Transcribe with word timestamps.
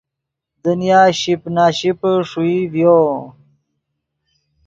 دنیا 0.63 1.01
شیپ 1.19 1.41
نا 1.55 1.65
شیپے 1.77 2.11
ݰوئی 2.29 2.59
ڤیو 2.71 2.99